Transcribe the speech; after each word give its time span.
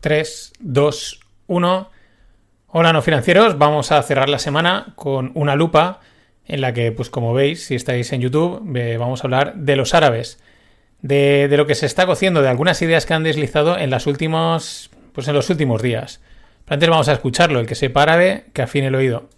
3, 0.00 0.52
2, 0.60 1.20
1. 1.46 1.90
Hola 2.68 2.92
no 2.92 3.02
financieros, 3.02 3.58
vamos 3.58 3.90
a 3.92 4.02
cerrar 4.02 4.28
la 4.28 4.38
semana 4.38 4.92
con 4.94 5.32
una 5.34 5.56
lupa 5.56 6.00
en 6.46 6.60
la 6.60 6.72
que, 6.72 6.92
pues 6.92 7.10
como 7.10 7.34
veis, 7.34 7.66
si 7.66 7.74
estáis 7.74 8.12
en 8.12 8.20
YouTube, 8.20 8.62
vamos 8.98 9.20
a 9.20 9.26
hablar 9.26 9.54
de 9.56 9.76
los 9.76 9.94
árabes, 9.94 10.38
de, 11.02 11.48
lo 11.50 11.66
que 11.66 11.74
se 11.74 11.86
está 11.86 12.06
cociendo, 12.06 12.42
de 12.42 12.48
algunas 12.48 12.80
ideas 12.82 13.06
que 13.06 13.14
han 13.14 13.22
deslizado 13.22 13.76
en 13.78 13.90
las 13.90 14.06
pues 15.12 15.28
en 15.28 15.34
los 15.34 15.50
últimos 15.50 15.82
días. 15.82 16.20
Pero 16.64 16.74
antes 16.74 16.88
vamos 16.88 17.08
a 17.08 17.12
escucharlo, 17.12 17.60
el 17.60 17.66
que 17.66 17.74
sepa 17.74 18.02
árabe, 18.02 18.46
que 18.52 18.62
afine 18.62 18.88
el 18.88 18.94
oído. 18.94 19.28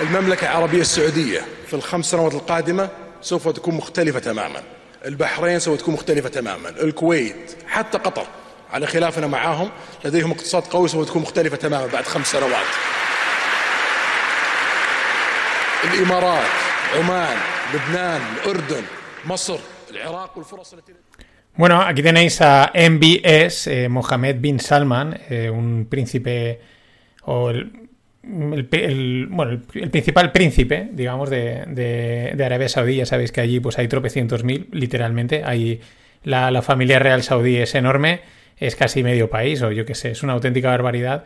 المملكة 0.00 0.44
العربية 0.44 0.80
السعودية 0.80 1.40
في 1.66 1.74
الخمس 1.74 2.10
سنوات 2.10 2.34
القادمة 2.34 2.88
سوف 3.22 3.48
تكون 3.48 3.74
مختلفة 3.74 4.18
تماما. 4.18 4.62
البحرين 5.04 5.58
سوف 5.58 5.80
تكون 5.80 5.94
مختلفة 5.94 6.28
تماما. 6.28 6.68
الكويت 6.68 7.56
حتى 7.66 7.98
قطر 7.98 8.26
على 8.72 8.86
خلافنا 8.86 9.26
معاهم 9.26 9.70
لديهم 10.04 10.30
اقتصاد 10.30 10.62
قوي 10.62 10.88
سوف 10.88 11.08
تكون 11.08 11.22
مختلفة 11.22 11.56
تماما 11.56 11.86
بعد 11.86 12.04
خمس 12.04 12.26
سنوات. 12.26 12.66
الإمارات 15.84 16.50
عمان 16.94 17.36
لبنان 17.74 18.20
الأردن 18.36 18.82
مصر 19.24 19.58
العراق 19.90 20.38
والفرص 20.38 20.72
التي 20.74 20.92
Bueno, 21.56 21.80
aquí 21.80 22.02
tenéis 22.02 22.40
a 22.40 22.72
MBS, 22.74 23.68
eh, 23.68 23.88
Mohammed 23.88 24.40
bin 24.40 24.58
Salman, 24.58 25.16
eh, 25.30 25.48
un 25.48 25.86
príncipe 25.88 26.60
o 27.26 27.50
el, 27.50 27.83
el, 28.72 29.26
bueno, 29.30 29.60
el, 29.74 29.90
principal 29.90 30.32
príncipe, 30.32 30.88
digamos, 30.92 31.30
de, 31.30 31.64
de, 32.34 32.44
Arabia 32.44 32.68
Saudí. 32.68 32.96
Ya 32.96 33.06
sabéis 33.06 33.32
que 33.32 33.40
allí 33.40 33.60
pues 33.60 33.78
hay 33.78 33.88
tropecientos 33.88 34.44
mil, 34.44 34.68
literalmente. 34.72 35.42
Hay, 35.44 35.80
la, 36.22 36.50
la, 36.50 36.62
familia 36.62 36.98
real 36.98 37.22
saudí 37.22 37.56
es 37.56 37.74
enorme, 37.74 38.20
es 38.58 38.76
casi 38.76 39.02
medio 39.02 39.30
país, 39.30 39.62
o 39.62 39.72
yo 39.72 39.84
qué 39.84 39.94
sé, 39.94 40.10
es 40.10 40.22
una 40.22 40.32
auténtica 40.32 40.68
barbaridad. 40.68 41.24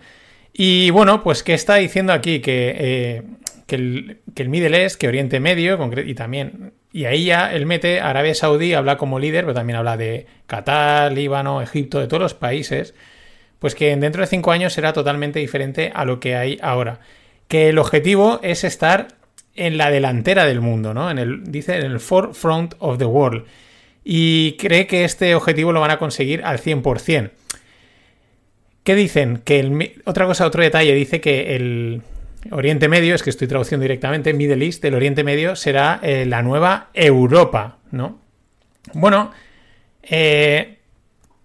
Y 0.53 0.91
bueno, 0.91 1.22
pues 1.22 1.42
¿qué 1.42 1.55
está 1.55 1.77
diciendo 1.77 2.12
aquí? 2.12 2.41
Que, 2.41 2.75
eh, 2.78 3.22
que, 3.67 3.77
el, 3.77 4.19
que 4.34 4.42
el 4.42 4.48
Middle 4.48 4.83
East, 4.83 4.98
que 5.00 5.09
Oriente 5.09 5.41
Medio, 5.41 5.78
y 6.05 6.15
también, 6.15 6.72
y 6.92 7.05
ahí 7.05 7.27
ya 7.27 7.53
él 7.53 7.67
mete 7.67 8.00
Arabia 8.00 8.34
Saudí, 8.34 8.75
habla 8.75 8.97
como 8.97 9.19
líder, 9.19 9.44
pero 9.44 9.55
también 9.55 9.77
habla 9.77 9.97
de 9.97 10.27
Qatar, 10.47 11.12
Líbano, 11.12 11.62
Egipto, 11.62 12.00
de 12.00 12.09
todos 12.09 12.22
los 12.22 12.34
países 12.34 12.94
pues 13.59 13.75
que 13.75 13.97
dentro 13.97 14.23
de 14.23 14.27
cinco 14.27 14.53
años 14.53 14.73
será 14.73 14.92
totalmente 14.92 15.39
diferente 15.39 15.91
a 15.95 16.05
lo 16.05 16.20
que 16.20 16.37
hay 16.37 16.59
ahora. 16.62 17.01
Que 17.48 17.69
el 17.69 17.78
objetivo 17.78 18.41
es 18.42 18.65
estar 18.65 19.09
en 19.55 19.77
la 19.77 19.91
delantera 19.91 20.45
del 20.45 20.61
mundo, 20.61 20.95
¿no? 20.95 21.11
En 21.11 21.19
el, 21.19 21.45
dice 21.45 21.77
en 21.77 21.87
el 21.87 22.00
forefront 22.00 22.75
of 22.78 22.98
the 22.98 23.05
world. 23.05 23.45
Y 24.05 24.53
cree 24.59 24.87
que 24.87 25.05
este 25.05 25.34
objetivo 25.34 25.73
lo 25.73 25.81
van 25.81 25.91
a 25.91 25.98
conseguir 25.98 26.45
al 26.45 26.59
100%. 26.59 27.31
¿Qué 28.84 28.95
dicen? 28.95 29.42
Que 29.45 30.00
otra 30.05 30.25
cosa, 30.27 30.47
otro 30.47 30.62
detalle, 30.62 30.95
dice 30.95 31.20
que 31.20 31.56
el 31.56 32.03
Oriente 32.50 32.89
Medio, 32.89 33.15
es 33.15 33.22
que 33.22 33.31
estoy 33.31 33.48
traduciendo 33.48 33.83
directamente, 33.83 34.33
Middle 34.33 34.65
East, 34.65 34.84
el 34.84 34.95
Oriente 34.95 35.25
Medio 35.25 35.56
será 35.56 36.00
eh, 36.03 36.25
la 36.25 36.43
nueva 36.43 36.89
Europa, 36.95 37.78
¿no? 37.91 38.20
Bueno, 38.95 39.33
eh, 40.03 40.78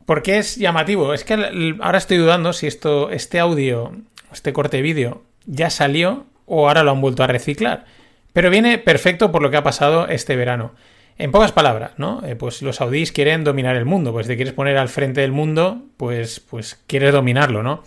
¿Por 0.05 0.21
qué 0.21 0.37
es 0.37 0.57
llamativo? 0.57 1.13
Es 1.13 1.23
que 1.23 1.33
ahora 1.79 1.97
estoy 1.97 2.17
dudando 2.17 2.51
si 2.51 2.67
esto, 2.67 3.09
este 3.09 3.39
audio, 3.39 3.93
este 4.31 4.51
corte 4.51 4.77
de 4.77 4.83
vídeo, 4.83 5.23
ya 5.45 5.69
salió 5.69 6.25
o 6.45 6.67
ahora 6.67 6.83
lo 6.83 6.91
han 6.91 7.01
vuelto 7.01 7.23
a 7.23 7.27
reciclar. 7.27 7.85
Pero 8.33 8.49
viene 8.49 8.77
perfecto 8.77 9.31
por 9.31 9.41
lo 9.41 9.49
que 9.49 9.57
ha 9.57 9.63
pasado 9.63 10.07
este 10.07 10.35
verano. 10.35 10.73
En 11.17 11.31
pocas 11.31 11.52
palabras, 11.52 11.92
¿no? 11.97 12.21
Eh, 12.25 12.36
pues 12.36 12.61
los 12.63 12.77
saudíes 12.77 13.11
quieren 13.11 13.43
dominar 13.43 13.75
el 13.75 13.86
mundo. 13.86 14.11
Pues 14.11 14.27
te 14.27 14.36
quieres 14.36 14.53
poner 14.53 14.77
al 14.77 14.89
frente 14.89 15.21
del 15.21 15.31
mundo, 15.31 15.83
pues, 15.95 16.39
pues 16.39 16.81
quieres 16.87 17.13
dominarlo, 17.13 17.63
¿no? 17.63 17.83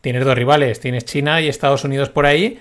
Tienes 0.00 0.24
dos 0.24 0.34
rivales, 0.34 0.80
tienes 0.80 1.04
China 1.04 1.40
y 1.40 1.48
Estados 1.48 1.84
Unidos 1.84 2.08
por 2.08 2.26
ahí. 2.26 2.58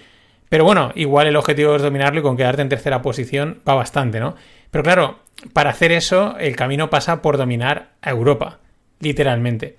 Pero 0.50 0.66
bueno, 0.66 0.92
igual 0.96 1.28
el 1.28 1.38
objetivo 1.38 1.76
es 1.76 1.82
dominarlo 1.82 2.20
y 2.20 2.24
con 2.24 2.36
quedarte 2.36 2.62
en 2.62 2.70
tercera 2.70 3.02
posición 3.02 3.62
va 3.68 3.76
bastante, 3.76 4.20
¿no? 4.20 4.36
Pero 4.72 4.84
claro, 4.84 5.20
para 5.54 5.70
hacer 5.70 5.94
eso, 5.94 6.36
el 6.38 6.56
camino 6.56 6.90
pasa 6.90 7.22
por 7.22 7.38
dominar 7.38 7.92
a 8.02 8.10
Europa 8.10 8.60
literalmente. 9.00 9.76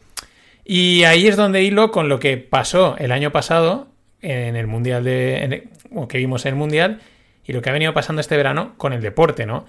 Y 0.65 1.05
ahí 1.05 1.27
es 1.27 1.37
donde 1.37 1.63
hilo 1.63 1.91
con 1.91 2.09
lo 2.09 2.21
que 2.21 2.37
pasó 2.37 2.97
el 2.99 3.13
año 3.13 3.33
pasado 3.33 3.89
en 4.23 4.57
el 4.57 4.67
Mundial 4.67 5.05
de. 5.05 5.69
o 5.95 6.09
que 6.09 6.19
vimos 6.19 6.45
en 6.47 6.55
el 6.55 6.59
Mundial 6.59 7.01
y 7.45 7.53
lo 7.53 7.63
que 7.63 7.71
ha 7.71 7.73
venido 7.73 7.95
pasando 7.95 8.21
este 8.21 8.37
verano 8.37 8.75
con 8.77 8.93
el 8.93 9.01
deporte, 9.01 9.47
¿no? 9.47 9.67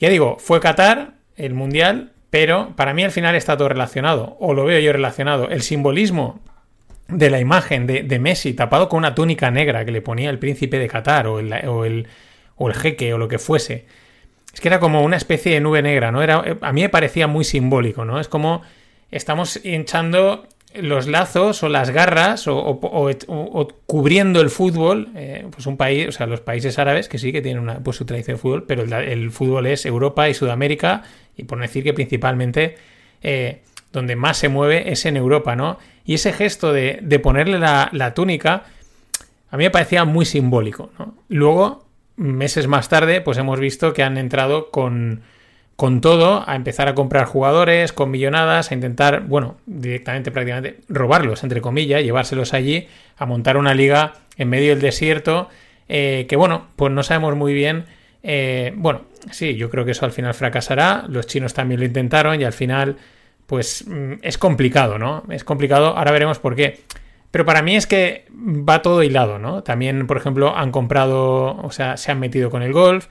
Ya 0.00 0.08
digo, 0.08 0.36
fue 0.38 0.60
Qatar, 0.60 1.14
el 1.36 1.54
Mundial, 1.54 2.12
pero 2.30 2.74
para 2.76 2.94
mí 2.94 3.04
al 3.04 3.12
final 3.12 3.34
está 3.34 3.56
todo 3.56 3.68
relacionado, 3.68 4.36
o 4.40 4.54
lo 4.54 4.64
veo 4.64 4.80
yo 4.80 4.92
relacionado. 4.92 5.48
El 5.48 5.62
simbolismo 5.62 6.40
de 7.08 7.30
la 7.30 7.40
imagen 7.40 7.86
de, 7.86 8.18
Messi 8.18 8.54
tapado 8.54 8.88
con 8.88 8.98
una 8.98 9.14
túnica 9.14 9.50
negra 9.50 9.84
que 9.84 9.92
le 9.92 10.00
ponía 10.00 10.30
el 10.30 10.38
príncipe 10.38 10.78
de 10.78 10.88
Qatar 10.88 11.26
o 11.26 11.38
el, 11.38 11.52
o 11.68 11.84
el, 11.84 12.08
o 12.56 12.68
el 12.68 12.74
jeque 12.74 13.12
o 13.12 13.18
lo 13.18 13.28
que 13.28 13.38
fuese. 13.38 13.86
Es 14.52 14.60
que 14.60 14.68
era 14.68 14.80
como 14.80 15.02
una 15.02 15.16
especie 15.16 15.52
de 15.52 15.60
nube 15.60 15.82
negra, 15.82 16.10
¿no? 16.10 16.22
Era, 16.22 16.42
a 16.60 16.72
mí 16.72 16.82
me 16.82 16.88
parecía 16.88 17.26
muy 17.26 17.44
simbólico, 17.44 18.04
¿no? 18.04 18.18
Es 18.18 18.28
como 18.28 18.62
estamos 19.12 19.64
hinchando 19.64 20.48
los 20.74 21.06
lazos 21.06 21.62
o 21.62 21.68
las 21.68 21.90
garras 21.90 22.46
o, 22.48 23.68
cubriendo 23.86 24.40
el 24.40 24.48
fútbol, 24.48 25.10
eh, 25.14 25.46
pues 25.50 25.66
un 25.66 25.76
país, 25.76 26.08
o 26.08 26.12
sea, 26.12 26.26
los 26.26 26.40
países 26.40 26.78
árabes 26.78 27.08
que 27.08 27.18
sí 27.18 27.30
que 27.30 27.42
tienen 27.42 27.62
una, 27.62 27.78
pues 27.80 27.98
su 27.98 28.06
tradición 28.06 28.36
de 28.36 28.40
fútbol, 28.40 28.64
pero 28.64 28.82
el, 28.82 29.30
fútbol 29.30 29.66
es 29.66 29.84
Europa 29.84 30.28
y 30.28 30.34
Sudamérica 30.34 31.02
y 31.36 31.44
por 31.44 31.60
decir 31.60 31.84
que 31.84 31.92
principalmente 31.92 32.76
eh, 33.22 33.62
donde 33.92 34.16
más 34.16 34.38
se 34.38 34.48
mueve 34.48 34.90
es 34.90 35.04
en 35.04 35.18
Europa, 35.18 35.54
¿no? 35.54 35.78
Y 36.04 36.14
ese 36.14 36.32
gesto 36.32 36.72
de, 36.72 37.02
ponerle 37.22 37.58
la, 37.58 37.90
la, 37.92 38.14
túnica 38.14 38.64
a 39.50 39.58
mí 39.58 39.64
me 39.64 39.70
parecía 39.70 40.06
muy 40.06 40.24
simbólico, 40.24 40.90
¿no? 40.98 41.14
Luego, 41.28 41.84
meses 42.16 42.66
más 42.66 42.88
tarde, 42.88 43.20
pues 43.20 43.36
hemos 43.36 43.60
visto 43.60 43.92
que 43.92 44.02
han 44.02 44.16
entrado 44.16 44.70
con 44.70 45.22
con 45.82 46.00
todo 46.00 46.48
a 46.48 46.54
empezar 46.54 46.86
a 46.86 46.94
comprar 46.94 47.24
jugadores 47.24 47.92
con 47.92 48.08
millonadas, 48.08 48.70
a 48.70 48.74
intentar, 48.74 49.22
bueno, 49.22 49.56
directamente 49.66 50.30
prácticamente 50.30 50.78
robarlos, 50.88 51.42
entre 51.42 51.60
comillas, 51.60 52.04
llevárselos 52.04 52.54
allí, 52.54 52.86
a 53.16 53.26
montar 53.26 53.56
una 53.56 53.74
liga 53.74 54.12
en 54.36 54.48
medio 54.48 54.68
del 54.68 54.80
desierto, 54.80 55.48
eh, 55.88 56.26
que 56.28 56.36
bueno, 56.36 56.68
pues 56.76 56.92
no 56.92 57.02
sabemos 57.02 57.34
muy 57.34 57.52
bien. 57.52 57.86
Eh, 58.22 58.72
bueno, 58.76 59.00
sí, 59.32 59.56
yo 59.56 59.70
creo 59.70 59.84
que 59.84 59.90
eso 59.90 60.04
al 60.04 60.12
final 60.12 60.34
fracasará, 60.34 61.04
los 61.08 61.26
chinos 61.26 61.52
también 61.52 61.80
lo 61.80 61.86
intentaron 61.86 62.40
y 62.40 62.44
al 62.44 62.52
final, 62.52 62.98
pues 63.48 63.84
mm, 63.84 64.20
es 64.22 64.38
complicado, 64.38 65.00
¿no? 65.00 65.24
Es 65.30 65.42
complicado, 65.42 65.96
ahora 65.96 66.12
veremos 66.12 66.38
por 66.38 66.54
qué. 66.54 66.78
Pero 67.32 67.44
para 67.44 67.60
mí 67.60 67.74
es 67.74 67.88
que 67.88 68.26
va 68.30 68.82
todo 68.82 69.02
hilado, 69.02 69.40
¿no? 69.40 69.64
También, 69.64 70.06
por 70.06 70.16
ejemplo, 70.16 70.56
han 70.56 70.70
comprado, 70.70 71.56
o 71.56 71.72
sea, 71.72 71.96
se 71.96 72.12
han 72.12 72.20
metido 72.20 72.50
con 72.50 72.62
el 72.62 72.72
golf, 72.72 73.08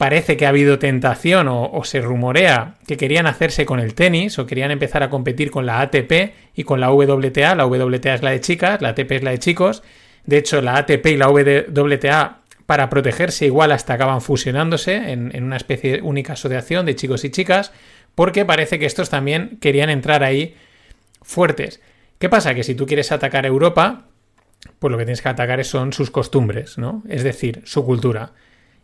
parece 0.00 0.38
que 0.38 0.46
ha 0.46 0.48
habido 0.48 0.78
tentación 0.78 1.46
o, 1.50 1.78
se 1.84 2.00
rumorea 2.00 2.76
que 2.86 2.96
querían 2.96 3.26
hacerse 3.26 3.66
con 3.66 3.80
el 3.80 3.92
tenis 3.92 4.38
o 4.38 4.46
querían 4.46 4.70
empezar 4.70 5.02
a 5.02 5.10
competir 5.10 5.50
con 5.50 5.66
la 5.66 5.82
ATP 5.82 6.32
y 6.54 6.64
con 6.64 6.80
la 6.80 6.90
WTA. 6.90 7.54
La 7.54 7.66
WTA 7.66 8.14
es 8.14 8.22
la 8.22 8.30
de 8.30 8.40
chicas, 8.40 8.80
la 8.80 8.88
ATP 8.88 9.12
es 9.12 9.22
la 9.22 9.32
de 9.32 9.38
chicos. 9.38 9.82
De 10.24 10.38
hecho, 10.38 10.62
la 10.62 10.78
ATP 10.78 11.04
y 11.04 11.16
la 11.18 11.28
WTA 11.28 12.38
para 12.64 12.88
protegerse 12.88 13.44
igual 13.44 13.72
hasta 13.72 13.92
acaban 13.92 14.22
fusionándose 14.22 15.12
en, 15.12 15.36
en 15.36 15.44
una 15.44 15.58
especie 15.58 15.92
de 15.92 16.00
única 16.00 16.32
asociación 16.32 16.86
de 16.86 16.96
chicos 16.96 17.22
y 17.26 17.30
chicas 17.30 17.70
porque 18.14 18.46
parece 18.46 18.78
que 18.78 18.86
estos 18.86 19.10
también 19.10 19.58
querían 19.60 19.90
entrar 19.90 20.24
ahí 20.24 20.56
fuertes. 21.20 21.82
¿Qué 22.18 22.30
pasa? 22.30 22.54
Que 22.54 22.64
si 22.64 22.74
tú 22.74 22.86
quieres 22.86 23.12
atacar 23.12 23.44
a 23.44 23.48
Europa, 23.48 24.06
pues 24.78 24.90
lo 24.90 24.96
que 24.96 25.04
tienes 25.04 25.20
que 25.20 25.28
atacar 25.28 25.62
son 25.62 25.92
sus 25.92 26.10
costumbres, 26.10 26.78
¿no? 26.78 27.02
Es 27.06 27.22
decir, 27.22 27.60
su 27.66 27.84
cultura. 27.84 28.32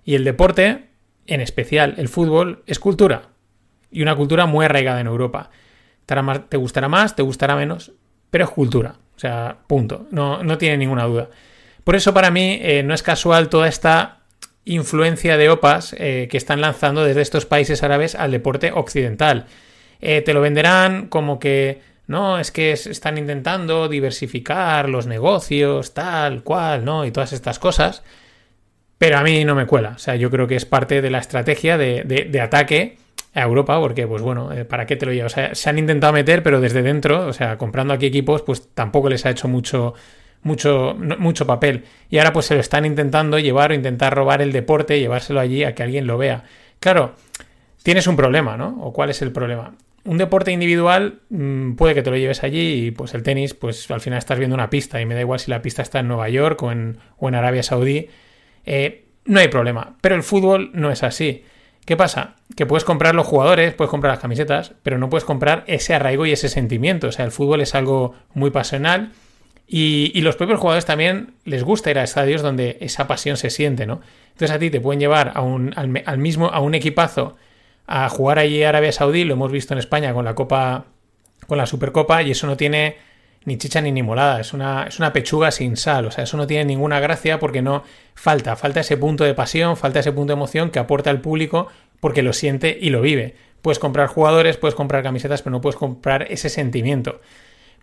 Y 0.04 0.14
el 0.14 0.22
deporte 0.22 0.94
en 1.26 1.40
especial 1.40 1.94
el 1.98 2.08
fútbol, 2.08 2.62
es 2.66 2.78
cultura. 2.78 3.30
Y 3.90 4.02
una 4.02 4.16
cultura 4.16 4.46
muy 4.46 4.64
arraigada 4.64 5.00
en 5.00 5.06
Europa. 5.06 5.50
Te 6.06 6.56
gustará 6.56 6.88
más, 6.88 7.16
te 7.16 7.22
gustará 7.22 7.56
menos, 7.56 7.92
pero 8.30 8.44
es 8.44 8.50
cultura. 8.50 8.96
O 9.16 9.18
sea, 9.18 9.58
punto. 9.66 10.06
No, 10.10 10.42
no 10.42 10.58
tiene 10.58 10.76
ninguna 10.76 11.04
duda. 11.04 11.28
Por 11.84 11.96
eso 11.96 12.12
para 12.12 12.30
mí 12.30 12.58
eh, 12.60 12.82
no 12.82 12.94
es 12.94 13.02
casual 13.02 13.48
toda 13.48 13.68
esta 13.68 14.18
influencia 14.64 15.36
de 15.36 15.48
OPAs 15.48 15.94
eh, 15.98 16.28
que 16.30 16.36
están 16.36 16.60
lanzando 16.60 17.04
desde 17.04 17.22
estos 17.22 17.46
países 17.46 17.82
árabes 17.82 18.14
al 18.14 18.32
deporte 18.32 18.72
occidental. 18.72 19.46
Eh, 20.00 20.20
te 20.20 20.34
lo 20.34 20.40
venderán 20.40 21.08
como 21.08 21.38
que 21.38 21.80
no, 22.06 22.38
es 22.38 22.50
que 22.52 22.72
están 22.72 23.18
intentando 23.18 23.88
diversificar 23.88 24.88
los 24.88 25.06
negocios, 25.06 25.94
tal, 25.94 26.42
cual, 26.42 26.84
¿no? 26.84 27.04
Y 27.04 27.10
todas 27.10 27.32
estas 27.32 27.58
cosas. 27.58 28.02
Pero 28.98 29.18
a 29.18 29.22
mí 29.22 29.44
no 29.44 29.54
me 29.54 29.66
cuela. 29.66 29.92
O 29.96 29.98
sea, 29.98 30.16
yo 30.16 30.30
creo 30.30 30.46
que 30.46 30.56
es 30.56 30.64
parte 30.64 31.02
de 31.02 31.10
la 31.10 31.18
estrategia 31.18 31.76
de, 31.76 32.40
ataque 32.42 32.96
a 33.34 33.42
Europa, 33.42 33.78
porque, 33.78 34.06
pues 34.06 34.22
bueno, 34.22 34.52
eh, 34.52 34.64
¿para 34.64 34.86
qué 34.86 34.96
te 34.96 35.04
lo 35.04 35.12
llevas? 35.12 35.32
O 35.32 35.34
sea, 35.34 35.54
se 35.54 35.68
han 35.68 35.78
intentado 35.78 36.12
meter, 36.12 36.42
pero 36.42 36.60
desde 36.60 36.82
dentro, 36.82 37.26
o 37.26 37.32
sea, 37.32 37.58
comprando 37.58 37.92
aquí 37.92 38.06
equipos, 38.06 38.42
pues 38.42 38.68
tampoco 38.72 39.10
les 39.10 39.26
ha 39.26 39.30
hecho 39.30 39.48
mucho, 39.48 39.94
mucho, 40.42 40.96
mucho 41.18 41.46
papel. 41.46 41.84
Y 42.08 42.18
ahora 42.18 42.32
pues 42.32 42.46
se 42.46 42.54
lo 42.54 42.60
están 42.60 42.86
intentando 42.86 43.38
llevar 43.38 43.72
o 43.72 43.74
intentar 43.74 44.14
robar 44.14 44.40
el 44.40 44.52
deporte 44.52 44.98
llevárselo 44.98 45.40
allí 45.40 45.64
a 45.64 45.74
que 45.74 45.82
alguien 45.82 46.06
lo 46.06 46.16
vea. 46.16 46.44
Claro, 46.80 47.14
tienes 47.82 48.06
un 48.06 48.16
problema, 48.16 48.56
¿no? 48.56 48.78
¿O 48.80 48.92
cuál 48.92 49.10
es 49.10 49.20
el 49.20 49.32
problema? 49.32 49.74
Un 50.04 50.18
deporte 50.18 50.52
individual 50.52 51.20
mm, 51.30 51.72
puede 51.72 51.94
que 51.94 52.02
te 52.02 52.10
lo 52.10 52.16
lleves 52.16 52.44
allí 52.44 52.86
y 52.86 52.90
pues 52.92 53.12
el 53.14 53.22
tenis, 53.22 53.54
pues 53.54 53.90
al 53.90 54.00
final 54.00 54.18
estás 54.18 54.38
viendo 54.38 54.54
una 54.54 54.70
pista 54.70 55.00
y 55.00 55.06
me 55.06 55.14
da 55.14 55.20
igual 55.20 55.40
si 55.40 55.50
la 55.50 55.62
pista 55.62 55.82
está 55.82 55.98
en 55.98 56.08
Nueva 56.08 56.28
York 56.28 56.62
o 56.62 56.70
en, 56.70 56.98
o 57.18 57.28
en 57.28 57.34
Arabia 57.34 57.62
Saudí. 57.62 58.08
Eh, 58.66 59.06
no 59.24 59.40
hay 59.40 59.48
problema. 59.48 59.96
Pero 60.00 60.14
el 60.14 60.22
fútbol 60.22 60.70
no 60.74 60.90
es 60.90 61.02
así. 61.02 61.44
¿Qué 61.84 61.96
pasa? 61.96 62.34
Que 62.56 62.66
puedes 62.66 62.84
comprar 62.84 63.14
los 63.14 63.26
jugadores, 63.26 63.72
puedes 63.74 63.90
comprar 63.90 64.12
las 64.12 64.20
camisetas, 64.20 64.74
pero 64.82 64.98
no 64.98 65.08
puedes 65.08 65.24
comprar 65.24 65.64
ese 65.68 65.94
arraigo 65.94 66.26
y 66.26 66.32
ese 66.32 66.48
sentimiento. 66.48 67.08
O 67.08 67.12
sea, 67.12 67.24
el 67.24 67.30
fútbol 67.30 67.60
es 67.60 67.74
algo 67.74 68.14
muy 68.34 68.50
pasional 68.50 69.12
y, 69.68 70.20
los 70.20 70.36
propios 70.36 70.60
jugadores 70.60 70.84
también 70.84 71.34
les 71.44 71.64
gusta 71.64 71.90
ir 71.90 71.98
a 71.98 72.04
estadios 72.04 72.42
donde 72.42 72.78
esa 72.80 73.08
pasión 73.08 73.36
se 73.36 73.50
siente, 73.50 73.86
¿no? 73.86 74.00
Entonces 74.28 74.50
a 74.50 74.58
ti 74.58 74.70
te 74.70 74.80
pueden 74.80 75.00
llevar 75.00 75.32
a 75.34 75.42
un, 75.42 75.72
al, 75.76 76.18
mismo, 76.18 76.48
a 76.48 76.60
un 76.60 76.74
equipazo 76.74 77.36
a 77.86 78.08
jugar 78.08 78.38
allí 78.38 78.62
a 78.62 78.68
Arabia 78.68 78.92
Saudí, 78.92 79.24
lo 79.24 79.34
hemos 79.34 79.50
visto 79.50 79.74
en 79.74 79.78
España 79.78 80.12
con 80.12 80.24
la 80.24 80.34
Copa, 80.34 80.86
con 81.46 81.58
la 81.58 81.66
Supercopa, 81.66 82.22
y 82.22 82.32
eso 82.32 82.46
no 82.46 82.56
tiene 82.56 82.96
ni 83.46 83.56
chicha 83.56 83.80
ni 83.80 83.92
ni 83.92 84.02
molada, 84.02 84.40
es 84.40 84.52
una, 84.52 84.84
es 84.88 84.98
una 84.98 85.12
pechuga 85.12 85.50
sin 85.50 85.76
sal, 85.76 86.06
o 86.06 86.10
sea, 86.10 86.24
eso 86.24 86.36
no 86.36 86.46
tiene 86.46 86.64
ninguna 86.64 87.00
gracia 87.00 87.38
porque 87.38 87.62
no 87.62 87.84
falta, 88.14 88.56
falta 88.56 88.80
ese 88.80 88.96
punto 88.96 89.24
de 89.24 89.34
pasión, 89.34 89.76
falta 89.76 90.00
ese 90.00 90.12
punto 90.12 90.32
de 90.32 90.36
emoción 90.36 90.70
que 90.70 90.80
aporta 90.80 91.10
al 91.10 91.20
público 91.20 91.68
porque 92.00 92.22
lo 92.22 92.32
siente 92.32 92.76
y 92.78 92.90
lo 92.90 93.00
vive. 93.00 93.36
Puedes 93.62 93.78
comprar 93.78 94.08
jugadores, 94.08 94.56
puedes 94.56 94.74
comprar 94.74 95.02
camisetas, 95.02 95.42
pero 95.42 95.52
no 95.52 95.60
puedes 95.60 95.76
comprar 95.76 96.26
ese 96.30 96.48
sentimiento. 96.48 97.20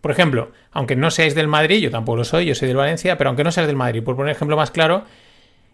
Por 0.01 0.11
ejemplo, 0.11 0.51
aunque 0.71 0.97
no 0.97 1.09
seáis 1.11 1.33
del 1.33 1.47
Madrid, 1.47 1.79
yo 1.79 1.89
tampoco 1.89 2.17
lo 2.17 2.23
soy, 2.25 2.45
yo 2.45 2.55
soy 2.55 2.67
del 2.67 2.77
Valencia, 2.77 3.17
pero 3.17 3.29
aunque 3.29 3.45
no 3.45 3.51
seas 3.53 3.67
del 3.67 3.77
Madrid, 3.77 4.03
por 4.03 4.17
poner 4.17 4.35
ejemplo 4.35 4.57
más 4.57 4.69
claro, 4.69 5.05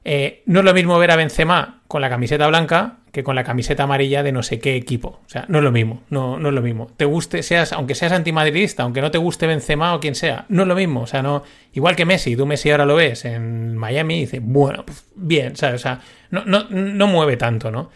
eh, 0.05 0.43
no 0.45 0.59
es 0.59 0.65
lo 0.65 0.73
mismo 0.73 0.97
ver 0.97 1.11
a 1.11 1.15
Benzema 1.15 1.81
con 1.87 2.01
la 2.01 2.09
camiseta 2.09 2.47
blanca 2.47 2.97
que 3.11 3.23
con 3.23 3.35
la 3.35 3.43
camiseta 3.43 3.83
amarilla 3.83 4.21
de 4.23 4.31
no 4.31 4.43
sé 4.43 4.59
qué 4.59 4.75
equipo. 4.75 5.19
O 5.25 5.29
sea, 5.29 5.45
no 5.47 5.57
es 5.57 5.63
lo 5.63 5.71
mismo, 5.71 6.03
no, 6.09 6.37
no 6.37 6.49
es 6.49 6.55
lo 6.55 6.61
mismo. 6.61 6.87
Te 6.95 7.05
guste, 7.05 7.41
seas, 7.41 7.73
aunque 7.73 7.95
seas 7.95 8.11
antimadridista, 8.11 8.83
aunque 8.83 9.01
no 9.01 9.11
te 9.11 9.17
guste 9.17 9.47
Benzema 9.47 9.95
o 9.95 9.99
quien 9.99 10.15
sea, 10.15 10.45
no 10.49 10.61
es 10.63 10.67
lo 10.67 10.75
mismo. 10.75 11.01
O 11.01 11.07
sea, 11.07 11.21
no, 11.21 11.43
igual 11.73 11.95
que 11.95 12.05
Messi, 12.05 12.35
tú 12.35 12.45
Messi 12.45 12.69
ahora 12.69 12.85
lo 12.85 12.95
ves 12.95 13.25
en 13.25 13.75
Miami 13.75 14.17
y 14.17 14.19
dices, 14.21 14.41
bueno, 14.43 14.85
pues, 14.85 15.05
bien, 15.15 15.55
¿sabes? 15.55 15.81
O 15.81 15.83
sea, 15.83 16.01
no, 16.29 16.45
no, 16.45 16.65
no 16.69 17.07
mueve 17.07 17.37
tanto, 17.37 17.71
¿no? 17.71 17.89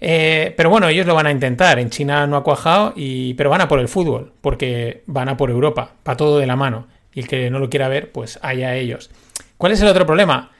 Eh, 0.00 0.54
pero 0.56 0.70
bueno, 0.70 0.88
ellos 0.88 1.06
lo 1.06 1.14
van 1.14 1.26
a 1.26 1.30
intentar. 1.30 1.78
En 1.78 1.90
China 1.90 2.26
no 2.26 2.36
ha 2.36 2.42
cuajado, 2.42 2.92
y, 2.96 3.34
pero 3.34 3.50
van 3.50 3.60
a 3.60 3.68
por 3.68 3.78
el 3.78 3.88
fútbol, 3.88 4.32
porque 4.40 5.02
van 5.06 5.28
a 5.28 5.36
por 5.36 5.50
Europa, 5.50 5.92
para 6.02 6.16
todo 6.16 6.38
de 6.38 6.46
la 6.46 6.56
mano. 6.56 6.88
Y 7.12 7.20
el 7.20 7.28
que 7.28 7.50
no 7.50 7.58
lo 7.58 7.70
quiera 7.70 7.88
ver, 7.88 8.10
pues 8.10 8.38
allá 8.42 8.74
ellos. 8.74 9.10
¿Cuál 9.56 9.72
es 9.72 9.82
el 9.82 9.88
otro 9.88 10.06
problema? 10.06 10.50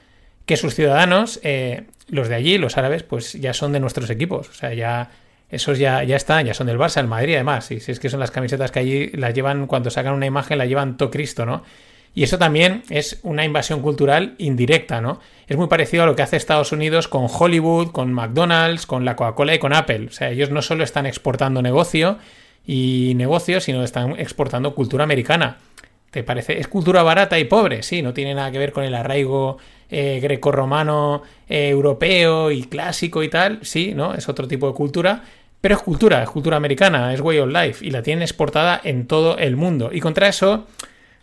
Que 0.45 0.57
sus 0.57 0.75
ciudadanos, 0.75 1.39
eh, 1.43 1.83
los 2.07 2.27
de 2.27 2.35
allí, 2.35 2.57
los 2.57 2.77
árabes, 2.77 3.03
pues 3.03 3.33
ya 3.33 3.53
son 3.53 3.71
de 3.71 3.79
nuestros 3.79 4.09
equipos. 4.09 4.49
O 4.49 4.53
sea, 4.53 4.73
ya 4.73 5.11
esos 5.49 5.77
ya, 5.77 6.03
ya 6.03 6.15
están, 6.15 6.45
ya 6.45 6.53
son 6.53 6.67
del 6.67 6.79
Barça, 6.79 6.99
el 6.99 7.07
Madrid 7.07 7.35
además. 7.35 7.69
Y 7.71 7.79
si 7.79 7.91
es 7.91 7.99
que 7.99 8.09
son 8.09 8.19
las 8.19 8.31
camisetas 8.31 8.71
que 8.71 8.79
allí 8.79 9.07
las 9.09 9.33
llevan, 9.33 9.67
cuando 9.67 9.89
sacan 9.89 10.13
una 10.13 10.25
imagen, 10.25 10.57
la 10.57 10.65
llevan 10.65 10.97
todo 10.97 11.11
Cristo, 11.11 11.45
¿no? 11.45 11.63
Y 12.13 12.23
eso 12.23 12.37
también 12.37 12.83
es 12.89 13.19
una 13.23 13.45
invasión 13.45 13.81
cultural 13.81 14.35
indirecta, 14.37 14.99
¿no? 14.99 15.19
Es 15.47 15.55
muy 15.55 15.67
parecido 15.67 16.03
a 16.03 16.05
lo 16.05 16.15
que 16.15 16.21
hace 16.21 16.35
Estados 16.35 16.71
Unidos 16.71 17.07
con 17.07 17.27
Hollywood, 17.29 17.91
con 17.91 18.11
McDonald's, 18.11 18.85
con 18.85 19.05
la 19.05 19.15
Coca-Cola 19.15 19.55
y 19.55 19.59
con 19.59 19.73
Apple. 19.73 20.07
O 20.09 20.11
sea, 20.11 20.29
ellos 20.29 20.49
no 20.49 20.61
solo 20.61 20.83
están 20.83 21.05
exportando 21.05 21.61
negocio 21.61 22.17
y 22.65 23.13
negocios, 23.15 23.63
sino 23.63 23.83
están 23.83 24.19
exportando 24.19 24.75
cultura 24.75 25.05
americana. 25.05 25.57
¿Te 26.11 26.23
parece? 26.23 26.59
¿Es 26.59 26.67
cultura 26.67 27.03
barata 27.03 27.39
y 27.39 27.45
pobre? 27.45 27.83
Sí, 27.83 28.01
no 28.01 28.13
tiene 28.13 28.35
nada 28.35 28.51
que 28.51 28.59
ver 28.59 28.71
con 28.71 28.83
el 28.83 28.93
arraigo 28.93 29.57
eh, 29.89 30.19
grecorromano 30.21 31.23
eh, 31.49 31.69
europeo 31.69 32.51
y 32.51 32.63
clásico 32.63 33.23
y 33.23 33.29
tal. 33.29 33.59
Sí, 33.63 33.93
¿no? 33.95 34.13
Es 34.13 34.29
otro 34.29 34.47
tipo 34.47 34.67
de 34.67 34.73
cultura. 34.73 35.23
Pero 35.61 35.75
es 35.75 35.81
cultura, 35.81 36.23
es 36.23 36.29
cultura 36.29 36.57
americana, 36.57 37.13
es 37.13 37.21
way 37.21 37.37
of 37.37 37.49
life 37.49 37.85
y 37.85 37.91
la 37.91 38.01
tienen 38.01 38.23
exportada 38.23 38.81
en 38.83 39.05
todo 39.05 39.37
el 39.37 39.55
mundo. 39.55 39.91
Y 39.93 39.99
contra 39.99 40.27
eso 40.27 40.65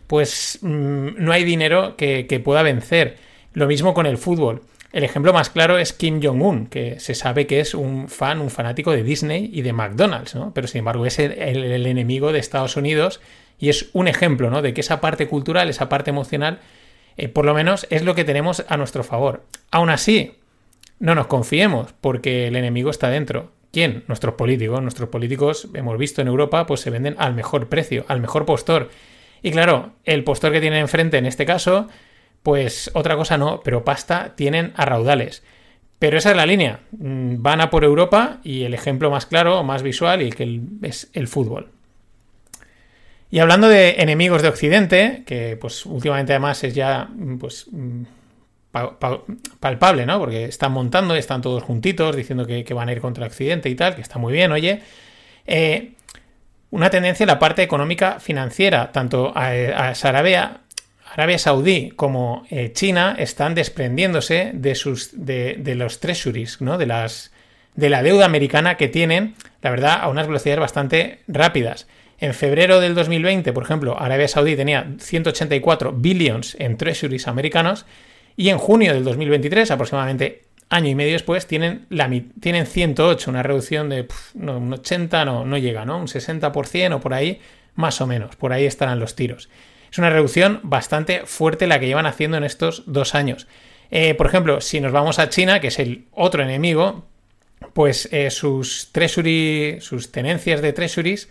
pues 0.09 0.57
mm, 0.63 1.09
no 1.17 1.31
hay 1.31 1.43
dinero 1.43 1.95
que, 1.95 2.41
pueda 2.43 2.63
vencer. 2.63 3.17
Lo 3.53 3.67
mismo 3.67 3.93
con 3.93 4.07
el 4.07 4.17
fútbol. 4.17 4.63
El 4.91 5.03
ejemplo 5.03 5.33
más 5.33 5.51
claro 5.51 5.77
es 5.77 5.93
Kim 5.93 6.19
Jong-un, 6.19 6.65
que 6.65 6.99
se 6.99 7.13
sabe 7.13 7.45
que 7.45 7.59
es 7.59 7.75
un 7.75 8.09
fan, 8.09 8.41
un 8.41 8.49
fanático 8.49 8.91
de 8.91 9.03
Disney 9.03 9.51
y 9.53 9.61
de 9.61 9.71
McDonald's, 9.71 10.33
¿no? 10.33 10.51
Pero 10.51 10.65
sin 10.65 10.79
embargo 10.79 11.05
es 11.05 11.19
el, 11.19 11.85
enemigo 11.85 12.31
de 12.31 12.39
Estados 12.39 12.75
Unidos 12.75 13.21
y 13.59 13.69
es 13.69 13.89
un 13.93 14.07
ejemplo, 14.07 14.49
¿no? 14.49 14.61
De 14.61 14.73
que 14.73 14.81
esa 14.81 15.01
parte 15.01 15.27
cultural, 15.27 15.69
esa 15.69 15.89
parte 15.89 16.09
emocional, 16.09 16.59
eh, 17.17 17.27
por 17.27 17.45
lo 17.45 17.53
menos 17.53 17.85
es 17.89 18.03
lo 18.03 18.15
que 18.15 18.23
tenemos 18.23 18.65
a 18.69 18.77
nuestro 18.77 19.03
favor. 19.03 19.43
Aún 19.71 19.89
así, 19.89 20.37
no 20.99 21.15
nos 21.15 21.27
confiemos, 21.27 21.93
porque 21.99 22.47
el 22.47 22.55
enemigo 22.55 22.89
está 22.89 23.09
dentro. 23.09 23.51
¿Quién? 23.71 24.03
Nuestros 24.07 24.35
políticos. 24.35 24.81
Nuestros 24.81 25.09
políticos, 25.09 25.67
hemos 25.73 25.97
visto 25.97 26.21
en 26.21 26.27
Europa, 26.27 26.65
pues 26.65 26.79
se 26.79 26.89
venden 26.89 27.15
al 27.19 27.35
mejor 27.35 27.67
precio, 27.67 28.05
al 28.07 28.21
mejor 28.21 28.45
postor. 28.45 28.89
Y 29.41 29.51
claro, 29.51 29.93
el 30.05 30.23
postor 30.23 30.51
que 30.51 30.61
tienen 30.61 30.79
enfrente 30.79 31.17
en 31.17 31.25
este 31.25 31.45
caso, 31.45 31.87
pues 32.43 32.89
otra 32.93 33.15
cosa 33.15 33.37
no, 33.37 33.61
pero 33.63 33.83
pasta 33.83 34.35
tienen 34.35 34.73
a 34.75 34.85
raudales. 34.85 35.43
Pero 35.99 36.17
esa 36.17 36.31
es 36.31 36.37
la 36.37 36.45
línea. 36.45 36.79
Mm, 36.91 37.41
van 37.41 37.61
a 37.61 37.69
por 37.69 37.83
Europa 37.83 38.39
y 38.43 38.63
el 38.63 38.73
ejemplo 38.73 39.11
más 39.11 39.25
claro, 39.25 39.63
más 39.63 39.83
visual, 39.83 40.21
y 40.21 40.31
que 40.31 40.61
es 40.81 41.09
el 41.13 41.27
fútbol. 41.27 41.71
Y 43.31 43.39
hablando 43.39 43.67
de 43.67 43.95
enemigos 43.99 44.41
de 44.41 44.47
Occidente, 44.47 45.23
que 45.25 45.57
pues 45.59 45.85
últimamente 45.85 46.33
además 46.33 46.63
es 46.63 46.73
ya 46.73 47.09
pues 47.39 47.67
mm, 47.71 48.03
palpable, 49.59 50.05
¿no? 50.05 50.19
Porque 50.19 50.45
están 50.45 50.71
montando, 50.71 51.15
están 51.15 51.41
todos 51.41 51.63
juntitos 51.63 52.15
diciendo 52.15 52.45
que, 52.45 52.63
van 52.73 52.89
a 52.89 52.91
ir 52.91 53.01
contra 53.01 53.27
Occidente 53.27 53.69
y 53.69 53.75
tal, 53.75 53.95
que 53.95 54.01
está 54.01 54.17
muy 54.17 54.33
bien, 54.33 54.51
oye. 54.51 54.81
Eh, 55.45 55.93
una 56.71 56.89
tendencia 56.89 57.23
en 57.23 57.29
la 57.29 57.39
parte 57.39 57.63
económica 57.63 58.19
financiera, 58.19 58.91
tanto 58.91 59.31
a, 59.35 59.49
Arabia, 60.03 60.61
Saudí 61.37 61.89
como 61.95 62.45
eh, 62.51 62.71
China 62.73 63.15
están 63.17 63.55
desprendiéndose 63.55 64.51
de, 64.53 64.75
sus, 64.75 65.09
de, 65.13 65.73
los 65.75 65.99
treasuries, 65.99 66.61
¿no? 66.61 66.77
de, 66.77 66.85
las, 66.85 67.31
de 67.73 67.89
la 67.89 68.03
deuda 68.03 68.25
americana 68.25 68.77
que 68.77 68.87
tienen, 68.87 69.35
la 69.63 69.71
verdad, 69.71 69.99
a 70.01 70.09
unas 70.09 70.27
velocidades 70.27 70.59
bastante 70.59 71.21
rápidas. 71.27 71.87
En 72.19 72.33
febrero 72.33 72.79
del 72.79 72.95
2020, 72.95 73.53
por 73.53 73.63
ejemplo, 73.63 73.99
Arabia 73.99 74.27
Saudí 74.27 74.55
tenía 74.55 74.91
184 74.99 75.93
billions 75.93 76.55
en 76.59 76.77
treasuries 76.77 77.27
americanos 77.27 77.85
y 78.35 78.49
en 78.49 78.57
junio 78.57 78.93
del 78.93 79.03
2023, 79.05 79.71
aproximadamente 79.71 80.43
año 80.69 80.89
y 80.89 80.95
medio 80.95 81.13
después 81.13 81.47
tienen, 81.47 81.85
la, 81.89 82.09
tienen 82.39 82.65
108, 82.65 83.29
una 83.29 83.43
reducción 83.43 83.89
de 83.89 84.07
un 84.35 84.73
80, 84.73 85.25
no, 85.25 85.45
no 85.45 85.57
llega, 85.57 85.85
¿no? 85.85 85.97
Un 85.97 86.07
60% 86.07 86.95
o 86.95 86.99
por 86.99 87.13
ahí, 87.13 87.39
más 87.75 88.01
o 88.01 88.07
menos, 88.07 88.35
por 88.35 88.53
ahí 88.53 88.65
estarán 88.65 88.99
los 88.99 89.15
tiros. 89.15 89.49
Es 89.91 89.97
una 89.97 90.09
reducción 90.09 90.59
bastante 90.63 91.23
fuerte 91.25 91.67
la 91.67 91.79
que 91.79 91.87
llevan 91.87 92.05
haciendo 92.05 92.37
en 92.37 92.43
estos 92.43 92.83
dos 92.85 93.15
años. 93.15 93.47
Eh, 93.91 94.13
por 94.13 94.27
ejemplo, 94.27 94.61
si 94.61 94.79
nos 94.79 94.91
vamos 94.91 95.17
a 95.17 95.29
China, 95.29 95.59
que 95.59 95.67
es 95.69 95.79
el 95.79 96.05
otro 96.11 96.43
enemigo, 96.43 97.05
pues 97.73 98.07
eh, 98.11 98.29
sus 98.29 98.89
treasury, 98.91 99.77
sus 99.81 100.11
tenencias 100.11 100.61
de 100.61 100.73
treasuries, 100.73 101.29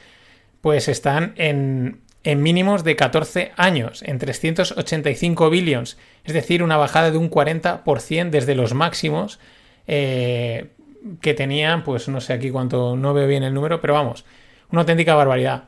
pues 0.60 0.88
están 0.88 1.34
en 1.36 2.42
mínimos 2.42 2.84
de 2.84 2.96
14 2.96 3.52
años, 3.56 4.02
en 4.02 4.18
385 4.18 5.50
billions, 5.50 5.96
es 6.24 6.34
decir, 6.34 6.62
una 6.62 6.76
bajada 6.76 7.10
de 7.10 7.18
un 7.18 7.30
40% 7.30 8.30
desde 8.30 8.54
los 8.54 8.74
máximos 8.74 9.38
eh, 9.86 10.66
que 11.22 11.32
tenían, 11.32 11.84
pues 11.84 12.08
no 12.08 12.20
sé 12.20 12.34
aquí 12.34 12.50
cuánto, 12.50 12.96
no 12.96 13.14
veo 13.14 13.26
bien 13.26 13.44
el 13.44 13.54
número, 13.54 13.80
pero 13.80 13.94
vamos, 13.94 14.24
una 14.70 14.82
auténtica 14.82 15.14
barbaridad. 15.14 15.64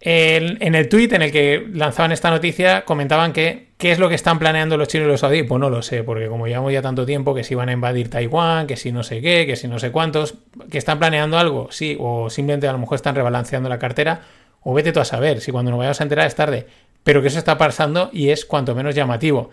en 0.00 0.74
el 0.74 0.88
tweet 0.88 1.08
en 1.12 1.22
el 1.22 1.32
que 1.32 1.66
lanzaban 1.72 2.12
esta 2.12 2.30
noticia 2.30 2.84
comentaban 2.84 3.32
que 3.32 3.71
¿qué 3.82 3.90
es 3.90 3.98
lo 3.98 4.08
que 4.08 4.14
están 4.14 4.38
planeando 4.38 4.76
los 4.76 4.86
chinos 4.86 5.08
y 5.08 5.10
los 5.10 5.18
saudíes? 5.18 5.44
Pues 5.44 5.58
no 5.58 5.68
lo 5.68 5.82
sé, 5.82 6.04
porque 6.04 6.28
como 6.28 6.46
llevamos 6.46 6.72
ya 6.72 6.82
tanto 6.82 7.04
tiempo 7.04 7.34
que 7.34 7.42
si 7.42 7.56
van 7.56 7.68
a 7.68 7.72
invadir 7.72 8.08
Taiwán, 8.08 8.68
que 8.68 8.76
si 8.76 8.92
no 8.92 9.02
sé 9.02 9.20
qué, 9.20 9.44
que 9.44 9.56
si 9.56 9.66
no 9.66 9.80
sé 9.80 9.90
cuántos, 9.90 10.36
que 10.70 10.78
están 10.78 11.00
planeando 11.00 11.36
algo, 11.36 11.66
sí, 11.72 11.96
o 11.98 12.30
simplemente 12.30 12.68
a 12.68 12.72
lo 12.72 12.78
mejor 12.78 12.94
están 12.94 13.16
rebalanceando 13.16 13.68
la 13.68 13.80
cartera, 13.80 14.20
o 14.62 14.72
vete 14.72 14.92
tú 14.92 15.00
a 15.00 15.04
saber, 15.04 15.40
si 15.40 15.50
cuando 15.50 15.72
nos 15.72 15.78
vayamos 15.78 16.00
a 16.00 16.04
enterar 16.04 16.28
es 16.28 16.36
tarde. 16.36 16.68
Pero 17.02 17.22
que 17.22 17.26
eso 17.26 17.40
está 17.40 17.58
pasando 17.58 18.08
y 18.12 18.28
es 18.28 18.44
cuanto 18.44 18.76
menos 18.76 18.94
llamativo. 18.94 19.50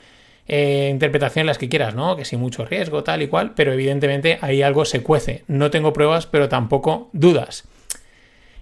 Eh, 0.48 0.90
interpretación 0.92 1.48
las 1.48 1.58
que 1.58 1.68
quieras, 1.68 1.96
¿no? 1.96 2.16
Que 2.16 2.24
si 2.24 2.38
mucho 2.38 2.66
riesgo, 2.66 3.04
tal 3.04 3.24
y 3.24 3.30
cual, 3.30 3.54
pero 3.56 3.74
evidentemente 3.74 4.38
ahí 4.42 4.62
algo 4.62 4.86
se 4.86 5.02
cuece. 5.02 5.44
No 5.48 5.72
tengo 5.72 5.92
pruebas, 5.92 6.28
pero 6.28 6.50
tampoco 6.50 7.10
dudas. 7.14 7.64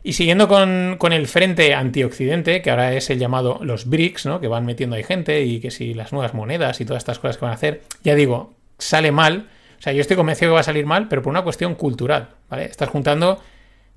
Y 0.08 0.14
siguiendo 0.14 0.48
con, 0.48 1.12
el 1.12 1.28
frente 1.28 1.74
antioccidente, 1.74 2.62
que 2.62 2.70
ahora 2.70 2.94
es 2.94 3.10
el 3.10 3.20
llamado 3.20 3.60
los 3.62 3.90
BRICS, 3.90 4.26
¿no? 4.28 4.40
Que 4.40 4.48
van 4.48 4.66
metiendo 4.66 4.96
ahí 4.96 5.04
gente 5.04 5.44
y 5.44 5.60
que 5.60 5.70
si 5.70 5.94
las 5.94 6.14
nuevas 6.14 6.34
monedas 6.34 6.80
y 6.80 6.86
todas 6.86 7.02
estas 7.02 7.20
cosas 7.20 7.36
que 7.36 7.44
van 7.44 7.52
a 7.52 7.56
hacer, 7.56 7.82
ya 8.06 8.16
digo, 8.16 8.54
sale 8.78 9.12
mal. 9.12 9.50
O 9.78 9.82
sea, 9.82 9.92
yo 9.92 10.00
estoy 10.00 10.16
convencido 10.16 10.52
que 10.52 10.54
va 10.54 10.60
a 10.62 10.64
salir 10.64 10.86
mal, 10.86 11.10
pero 11.10 11.22
por 11.22 11.32
una 11.32 11.42
cuestión 11.42 11.76
cultural, 11.76 12.30
¿vale? 12.50 12.64
Estás 12.64 12.88
juntando 12.88 13.44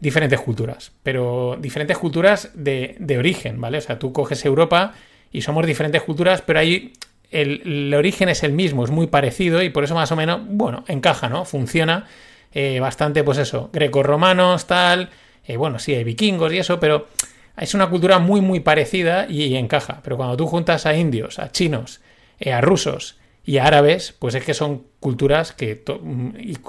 diferentes 0.00 0.40
culturas, 0.40 0.90
pero 1.04 1.56
diferentes 1.60 1.96
culturas 1.96 2.50
de, 2.54 2.96
origen, 3.16 3.60
¿vale? 3.60 3.78
O 3.78 3.80
sea, 3.80 4.00
tú 4.00 4.12
coges 4.12 4.44
Europa 4.44 4.94
y 5.30 5.42
somos 5.42 5.64
diferentes 5.64 6.02
culturas, 6.02 6.42
pero 6.42 6.58
ahí 6.58 6.92
el, 7.30 7.62
el, 7.64 7.94
origen 7.94 8.28
es 8.28 8.42
el 8.42 8.50
mismo, 8.50 8.82
es 8.82 8.90
muy 8.90 9.06
parecido 9.06 9.62
y 9.62 9.70
por 9.70 9.84
eso 9.84 9.94
más 9.94 10.10
o 10.10 10.16
menos, 10.16 10.40
bueno, 10.44 10.82
encaja, 10.88 11.28
¿no? 11.28 11.44
Funciona 11.44 12.06
eh, 12.52 12.80
bastante, 12.80 13.22
pues 13.22 13.38
eso, 13.38 13.70
grecorromanos, 13.72 14.66
tal, 14.66 15.10
eh, 15.44 15.56
bueno, 15.56 15.78
sí, 15.78 15.94
hay 15.94 16.04
vikingos 16.04 16.52
y 16.52 16.58
eso, 16.58 16.80
pero 16.80 17.08
es 17.56 17.74
una 17.74 17.88
cultura 17.88 18.18
muy, 18.18 18.40
muy 18.40 18.60
parecida 18.60 19.26
y, 19.28 19.54
encaja. 19.56 20.00
Pero 20.02 20.16
cuando 20.16 20.36
tú 20.36 20.46
juntas 20.46 20.86
a 20.86 20.94
indios, 20.94 21.38
a 21.38 21.50
chinos, 21.50 22.00
eh, 22.38 22.52
a 22.52 22.60
rusos 22.60 23.18
y 23.44 23.58
a 23.58 23.64
árabes, 23.64 24.14
pues 24.18 24.34
es 24.34 24.44
que 24.44 24.54
son 24.54 24.84
culturas 25.00 25.52
que 25.52 25.82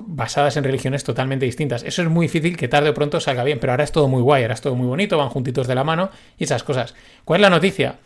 basadas 0.05 0.57
en 0.57 0.63
religiones 0.63 1.03
totalmente 1.03 1.45
distintas. 1.45 1.83
Eso 1.83 2.01
es 2.01 2.09
muy 2.09 2.25
difícil 2.25 2.57
que 2.57 2.67
tarde 2.67 2.89
o 2.89 2.93
pronto 2.93 3.19
salga 3.19 3.43
bien, 3.43 3.59
pero 3.59 3.73
ahora 3.73 3.83
es 3.83 3.91
todo 3.91 4.07
muy 4.07 4.21
guay, 4.21 4.43
ahora 4.43 4.53
es 4.53 4.61
todo 4.61 4.75
muy 4.75 4.87
bonito, 4.87 5.17
van 5.17 5.29
juntitos 5.29 5.67
de 5.67 5.75
la 5.75 5.83
mano 5.83 6.09
y 6.37 6.45
esas 6.45 6.63
cosas. 6.63 6.95
¿Cuál 7.25 7.41
es 7.41 7.41
la 7.41 7.49
noticia? 7.49 7.99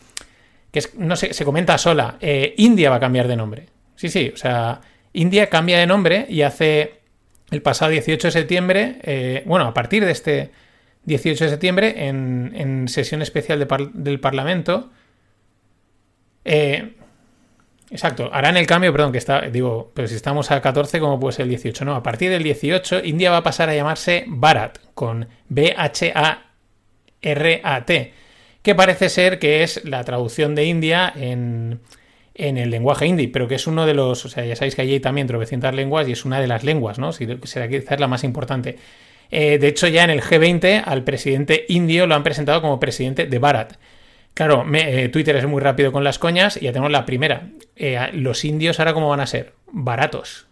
Que 0.72 0.82
no 0.98 1.16
se 1.16 1.46
comenta 1.46 1.78
sola. 1.78 2.18
India 2.58 2.90
va 2.90 2.98
a 2.98 3.00
cambiar 3.00 3.28
de 3.28 3.36
nombre. 3.38 3.68
Sí, 3.96 4.10
sí, 4.10 4.32
o 4.34 4.38
sea, 4.38 4.82
India 5.14 5.48
cambia 5.48 5.80
de 5.80 5.88
nombre 5.88 6.26
y 6.28 6.42
hace 6.42 7.05
el 7.52 7.62
pasado 7.62 7.92
18 7.92 8.28
de 8.28 8.32
septiembre, 8.32 9.00
eh, 9.04 9.44
bueno, 9.46 9.66
a 9.66 9.74
partir 9.74 10.04
de 10.06 10.12
este 10.12 10.52
18 11.04 11.46
de 11.46 11.50
septiembre, 11.50 12.08
en, 12.08 12.88
sesión 12.88 13.22
especial 13.22 13.68
del 13.94 14.20
Parlamento, 14.20 14.90
eh, 16.44 16.96
exacto, 17.92 18.30
harán 18.34 18.58
el 18.58 18.66
cambio, 18.66 18.92
perdón, 18.92 19.12
que 19.12 19.20
está, 19.20 19.42
digo, 19.42 19.92
pero 19.94 20.08
si 20.08 20.16
estamos 20.16 20.50
a 20.52 20.62
14, 20.62 21.00
¿cómo 21.00 21.20
puede 21.20 21.34
ser 21.34 21.44
el 21.44 21.50
18? 21.50 21.86
No, 21.86 21.96
a 21.96 22.02
partir 22.04 22.32
del 22.32 22.42
18, 22.44 23.04
India 23.04 23.30
va 23.32 23.38
a 23.38 23.44
pasar 23.44 23.70
a 23.70 23.76
llamarse 23.76 24.26
Bharat, 24.28 24.80
con 24.94 25.28
B-H-A-R-A-T, 25.50 26.44
que 28.62 28.76
parece 28.76 29.10
ser 29.10 29.38
que 29.38 29.62
es 29.64 29.86
la 29.86 30.04
traducción 30.04 30.56
de 30.56 30.66
India 30.66 31.14
en 31.16 31.82
en 32.36 32.58
el 32.58 32.70
lenguaje 32.70 33.08
hindi, 33.08 33.28
pero 33.28 33.48
que 33.48 33.56
es 33.56 33.66
uno 33.66 33.86
de 33.86 33.94
los, 33.94 34.26
o 34.26 34.30
sea, 34.30 34.46
ya 34.46 34.56
sabéis 34.56 34.76
que 34.76 34.82
allí 34.82 34.94
hay 34.94 35.00
también 35.00 35.26
tropecientas 35.26 35.74
lenguas 35.74 36.08
y 36.08 36.12
es 36.12 36.26
una 36.26 36.40
de 36.40 36.48
las 36.48 36.64
lenguas, 36.64 37.00
¿no? 37.00 37.12
Será 37.12 37.68
quizás 37.68 38.00
la 38.00 38.08
más 38.08 38.24
importante. 38.24 38.78
Eh, 39.32 39.58
de 39.58 39.68
hecho, 39.68 39.88
ya 39.88 40.04
en 40.04 40.10
el 40.10 40.22
G20 40.22 40.84
al 40.86 41.04
presidente 41.04 41.66
indio 41.70 42.08
lo 42.08 42.16
han 42.16 42.24
presentado 42.24 42.62
como 42.62 42.80
presidente 42.80 43.26
de 43.26 43.40
Bharat. 43.40 43.74
Claro, 44.34 44.66
eh, 44.74 45.08
Twitter 45.10 45.38
es 45.38 45.48
muy 45.48 45.62
rápido 45.62 45.94
con 45.94 46.04
las 46.04 46.20
coñas 46.20 46.58
y 46.58 46.66
ya 46.66 46.74
tenemos 46.74 46.92
la 46.92 47.06
primera. 47.06 47.50
Eh, 47.78 48.10
los 48.14 48.44
indios 48.44 48.80
ahora 48.80 48.94
cómo 48.94 49.08
van 49.08 49.22
a 49.22 49.28
ser? 49.28 49.54
Baratos. 49.72 50.46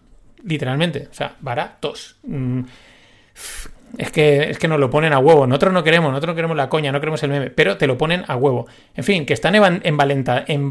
Literalmente. 0.43 1.09
O 1.11 1.13
sea, 1.13 1.35
baratos. 1.41 2.15
Mm, 2.23 2.61
es 3.97 4.11
que, 4.11 4.49
es 4.49 4.59
que 4.59 4.67
nos 4.67 4.79
lo 4.79 4.89
ponen 4.89 5.13
a 5.13 5.19
huevo. 5.19 5.47
Nosotros 5.47 5.73
no 5.73 5.83
queremos, 5.83 6.11
nosotros 6.11 6.33
no 6.33 6.35
queremos 6.35 6.57
la 6.57 6.69
coña, 6.69 6.91
no 6.91 6.99
queremos 6.99 7.21
el 7.23 7.29
meme, 7.29 7.49
pero 7.49 7.77
te 7.77 7.87
lo 7.87 7.97
ponen 7.97 8.23
a 8.27 8.35
huevo. 8.35 8.67
En 8.95 9.03
fin, 9.03 9.25
que 9.25 9.33
están 9.33 9.55
en 9.55 9.97
valenta, 9.97 10.45
en 10.47 10.69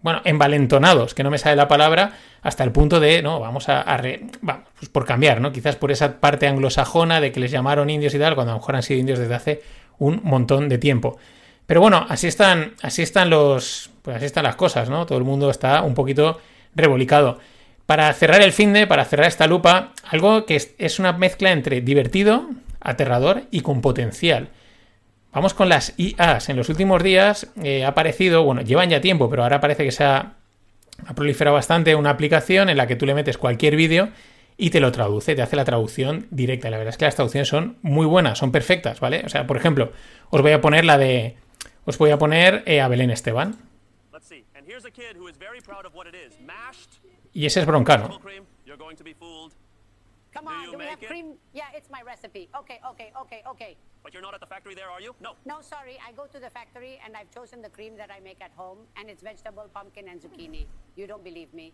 bueno, 0.00 0.20
envalentonados, 0.24 1.14
que 1.14 1.22
no 1.24 1.30
me 1.30 1.38
sale 1.38 1.56
la 1.56 1.68
palabra, 1.68 2.12
hasta 2.42 2.62
el 2.64 2.72
punto 2.72 3.00
de, 3.00 3.20
no, 3.22 3.40
vamos 3.40 3.68
a, 3.68 3.84
vamos, 4.40 4.64
pues 4.78 4.88
por 4.88 5.04
cambiar, 5.04 5.40
¿no? 5.40 5.52
Quizás 5.52 5.76
por 5.76 5.90
esa 5.90 6.20
parte 6.20 6.46
anglosajona 6.46 7.20
de 7.20 7.32
que 7.32 7.40
les 7.40 7.50
llamaron 7.50 7.90
indios 7.90 8.14
y 8.14 8.18
tal, 8.18 8.34
cuando 8.34 8.52
a 8.52 8.54
lo 8.54 8.60
mejor 8.60 8.76
han 8.76 8.82
sido 8.82 9.00
indios 9.00 9.18
desde 9.18 9.34
hace 9.34 9.62
un 9.98 10.20
montón 10.22 10.68
de 10.68 10.78
tiempo. 10.78 11.18
Pero 11.66 11.80
bueno, 11.80 12.06
así 12.08 12.28
están, 12.28 12.74
así 12.80 13.02
están 13.02 13.28
los, 13.28 13.90
pues 14.02 14.16
así 14.16 14.26
están 14.26 14.44
las 14.44 14.56
cosas, 14.56 14.88
¿no? 14.88 15.04
Todo 15.04 15.18
el 15.18 15.24
mundo 15.24 15.50
está 15.50 15.82
un 15.82 15.94
poquito 15.94 16.40
revolicado. 16.74 17.38
Para 17.88 18.12
cerrar 18.12 18.42
el 18.42 18.52
fin 18.52 18.74
de, 18.74 18.86
para 18.86 19.06
cerrar 19.06 19.28
esta 19.28 19.46
lupa, 19.46 19.94
algo 20.10 20.44
que 20.44 20.56
es, 20.76 20.98
una 20.98 21.14
mezcla 21.14 21.52
entre 21.52 21.80
divertido, 21.80 22.50
aterrador 22.80 23.44
y 23.50 23.62
con 23.62 23.80
potencial. 23.80 24.50
Vamos 25.32 25.54
con 25.54 25.70
las 25.70 25.94
IAs. 25.96 26.50
En 26.50 26.58
los 26.58 26.68
últimos 26.68 27.02
días 27.02 27.50
eh, 27.62 27.86
ha 27.86 27.88
aparecido, 27.88 28.42
bueno, 28.44 28.60
llevan 28.60 28.90
ya 28.90 29.00
tiempo, 29.00 29.30
pero 29.30 29.42
ahora 29.42 29.62
parece 29.62 29.84
que 29.84 29.90
se 29.90 30.04
ha, 30.04 30.34
proliferado 31.16 31.54
bastante 31.54 31.94
una 31.94 32.10
aplicación 32.10 32.68
en 32.68 32.76
la 32.76 32.86
que 32.86 32.94
tú 32.94 33.06
le 33.06 33.14
metes 33.14 33.38
cualquier 33.38 33.74
vídeo 33.74 34.10
y 34.58 34.68
te 34.68 34.80
lo 34.80 34.92
traduce, 34.92 35.34
te 35.34 35.40
hace 35.40 35.56
la 35.56 35.64
traducción 35.64 36.26
directa. 36.30 36.68
La 36.68 36.76
verdad 36.76 36.92
es 36.92 36.98
que 36.98 37.06
las 37.06 37.14
traducciones 37.14 37.48
son 37.48 37.78
muy 37.80 38.04
buenas, 38.04 38.36
son 38.36 38.52
perfectas, 38.52 39.00
¿vale? 39.00 39.22
O 39.24 39.30
sea, 39.30 39.46
por 39.46 39.56
ejemplo, 39.56 39.92
os 40.28 40.42
voy 40.42 40.52
a 40.52 40.60
poner 40.60 40.84
la 40.84 40.98
de. 40.98 41.36
Os 41.86 41.96
voy 41.96 42.10
a 42.10 42.18
poner 42.18 42.64
eh, 42.66 42.82
a 42.82 42.88
Belén 42.88 43.10
Esteban. 43.10 43.56
Y 47.38 47.46
ese 47.46 47.60
es 47.60 47.66
broncano. 47.66 48.08
Come 50.34 50.48
on, 50.48 50.72
do, 50.72 50.78
we 50.78 50.86
have 50.86 51.00
cream? 51.00 51.38
Yeah, 51.54 51.70
it's 51.72 51.88
my 51.88 52.02
recipe. 52.02 52.48
Okay, 52.52 52.80
okay, 52.90 53.12
okay, 53.16 53.42
okay. 53.46 53.76
But 54.02 54.12
you're 54.12 54.22
not 54.22 54.34
at 54.34 54.40
the 54.40 54.46
factory 54.46 54.74
there, 54.74 54.90
are 54.90 55.00
you? 55.00 55.14
No. 55.20 55.36
No, 55.46 55.60
sorry. 55.60 55.98
I 56.04 56.10
go 56.12 56.26
to 56.26 56.40
the 56.40 56.50
factory 56.50 56.98
and 57.04 57.16
I've 57.16 57.30
chosen 57.30 57.62
the 57.62 57.68
cream 57.68 57.96
that 57.96 58.10
I 58.10 58.18
make 58.18 58.42
at 58.42 58.50
home, 58.56 58.78
and 58.96 59.08
it's 59.08 59.22
vegetable, 59.22 59.70
pumpkin, 59.72 60.08
and 60.08 60.20
zucchini. 60.20 60.66
You 60.96 61.06
don't 61.06 61.22
believe 61.22 61.54
me? 61.54 61.72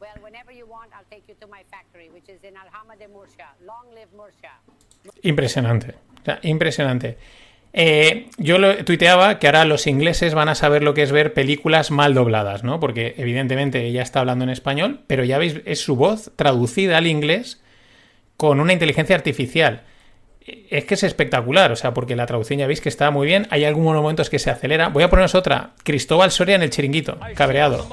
Well, 0.00 0.16
whenever 0.22 0.50
you 0.50 0.64
want, 0.66 0.92
I'll 0.96 1.10
take 1.10 1.28
you 1.28 1.34
to 1.42 1.46
my 1.46 1.62
factory, 1.70 2.08
which 2.08 2.30
is 2.30 2.42
in 2.42 2.56
Alhama 2.56 2.96
de 2.96 3.06
Murcia. 3.06 3.48
Long 3.66 3.92
live 3.94 4.08
Murcia. 4.16 4.56
Impresionante. 5.22 5.94
O 6.20 6.24
sea, 6.24 6.38
impresionante. 6.42 7.18
Eh, 7.78 8.30
yo 8.38 8.56
lo 8.58 8.74
tuiteaba 8.86 9.38
que 9.38 9.48
ahora 9.48 9.66
los 9.66 9.86
ingleses 9.86 10.32
van 10.32 10.48
a 10.48 10.54
saber 10.54 10.82
lo 10.82 10.94
que 10.94 11.02
es 11.02 11.12
ver 11.12 11.34
películas 11.34 11.90
mal 11.90 12.14
dobladas, 12.14 12.64
¿no? 12.64 12.80
Porque 12.80 13.14
evidentemente 13.18 13.84
ella 13.84 14.00
está 14.00 14.20
hablando 14.20 14.44
en 14.44 14.50
español, 14.50 15.00
pero 15.06 15.24
ya 15.24 15.36
veis, 15.36 15.60
es 15.66 15.80
su 15.80 15.94
voz 15.94 16.32
traducida 16.36 16.96
al 16.96 17.06
inglés 17.06 17.60
con 18.38 18.60
una 18.60 18.72
inteligencia 18.72 19.14
artificial. 19.14 19.82
Es 20.70 20.86
que 20.86 20.94
es 20.94 21.02
espectacular, 21.02 21.70
o 21.70 21.76
sea, 21.76 21.92
porque 21.92 22.16
la 22.16 22.24
traducción 22.24 22.60
ya 22.60 22.66
veis 22.66 22.80
que 22.80 22.88
está 22.88 23.10
muy 23.10 23.26
bien. 23.26 23.46
Hay 23.50 23.64
algunos 23.64 24.00
momentos 24.00 24.30
que 24.30 24.38
se 24.38 24.48
acelera. 24.48 24.88
Voy 24.88 25.02
a 25.02 25.10
poneros 25.10 25.34
otra. 25.34 25.72
Cristóbal 25.84 26.30
Soria 26.30 26.54
en 26.54 26.62
el 26.62 26.70
chiringuito, 26.70 27.18
cabreado. 27.34 27.86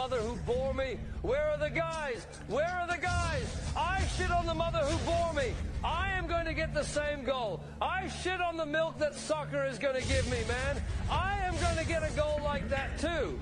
Shit 8.24 8.40
on 8.40 8.56
the 8.56 8.66
milk 8.66 8.98
that 9.00 9.14
soccer 9.16 9.66
is 9.66 9.78
going 9.78 10.02
to 10.02 10.08
give 10.08 10.26
me, 10.32 10.38
man. 10.48 10.82
I 11.12 11.40
am 11.44 11.58
going 11.58 11.76
to 11.76 11.86
get 11.86 12.10
a 12.10 12.16
goal 12.16 12.40
like 12.42 12.70
that 12.70 12.98
too. 12.98 13.38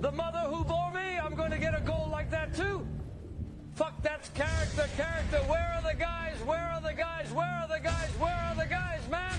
The 0.00 0.10
mother 0.10 0.40
who 0.40 0.64
bore 0.64 0.92
me, 0.92 1.18
I'm 1.18 1.36
going 1.36 1.52
to 1.52 1.58
get 1.58 1.78
a 1.78 1.80
goal 1.80 2.08
like 2.10 2.32
that 2.32 2.52
too. 2.52 2.84
Fuck, 3.76 4.02
that's 4.02 4.28
character, 4.30 4.88
character. 4.96 5.38
Where 5.48 5.72
are 5.76 5.82
the 5.88 5.96
guys? 5.96 6.36
Where 6.44 6.58
are 6.58 6.80
the 6.80 6.94
guys? 6.94 7.30
Where 7.32 7.46
are 7.46 7.68
the 7.68 7.80
guys? 7.80 8.10
Where 8.18 8.34
are 8.34 8.56
the 8.56 8.66
guys, 8.66 9.08
man? 9.08 9.38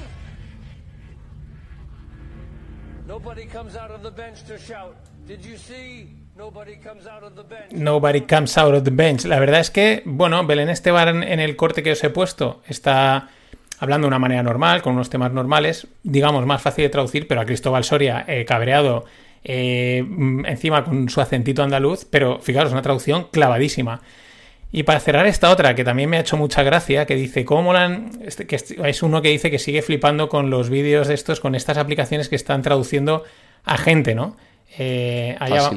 Nobody 3.05 3.45
comes 3.45 3.75
out 3.75 3.91
of 3.91 4.01
the 4.01 4.11
bench 4.11 4.45
to 4.45 4.57
shout. 4.57 4.95
Did 5.27 5.43
you 5.43 5.57
see 5.57 6.22
Nobody 6.35 8.21
comes 8.21 8.57
out 8.57 8.73
of 8.73 8.83
the 8.83 8.91
bench. 8.91 9.25
La 9.25 9.39
verdad 9.39 9.59
es 9.59 9.69
que, 9.69 10.01
bueno, 10.05 10.45
Belén 10.45 10.69
Esteban 10.69 11.21
en 11.23 11.39
el 11.39 11.55
corte 11.55 11.83
que 11.83 11.91
os 11.91 12.03
he 12.03 12.09
puesto 12.09 12.61
está 12.67 13.29
hablando 13.79 14.05
de 14.05 14.09
una 14.09 14.19
manera 14.19 14.41
normal, 14.41 14.81
con 14.81 14.93
unos 14.93 15.09
temas 15.09 15.31
normales, 15.31 15.87
digamos, 16.03 16.45
más 16.45 16.61
fácil 16.61 16.83
de 16.83 16.89
traducir, 16.89 17.27
pero 17.27 17.41
a 17.41 17.45
Cristóbal 17.45 17.83
Soria 17.83 18.25
eh, 18.27 18.45
cabreado 18.45 19.05
eh, 19.43 20.03
encima 20.45 20.83
con 20.83 21.09
su 21.09 21.21
acentito 21.21 21.61
andaluz, 21.61 22.05
pero 22.09 22.39
fijaros, 22.39 22.71
una 22.71 22.81
traducción 22.81 23.27
clavadísima. 23.31 24.01
Y 24.71 24.83
para 24.83 24.99
cerrar 24.99 25.27
esta 25.27 25.51
otra, 25.51 25.75
que 25.75 25.83
también 25.83 26.09
me 26.09 26.17
ha 26.17 26.21
hecho 26.21 26.35
mucha 26.35 26.63
gracia, 26.63 27.05
que 27.05 27.15
dice, 27.15 27.45
¿cómo 27.45 27.73
la 27.73 28.01
este, 28.25 28.47
que 28.47 28.55
es 28.55 29.03
uno 29.03 29.21
que 29.21 29.29
dice 29.29 29.51
que 29.51 29.59
sigue 29.59 29.83
flipando 29.83 30.29
con 30.29 30.49
los 30.49 30.71
vídeos 30.71 31.07
de 31.07 31.13
estos, 31.13 31.39
con 31.39 31.53
estas 31.53 31.77
aplicaciones 31.77 32.27
que 32.27 32.35
están 32.35 32.63
traduciendo 32.63 33.23
a 33.65 33.77
gente, 33.77 34.15
¿no? 34.15 34.35
Eh, 34.79 35.35
allá 35.39 35.69